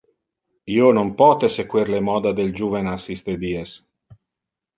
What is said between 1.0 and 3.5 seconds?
pote sequer le moda del juvenas iste